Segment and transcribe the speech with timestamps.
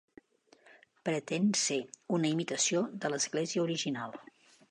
[1.09, 1.77] Pretén ser
[2.17, 4.19] una imitació de l'església original.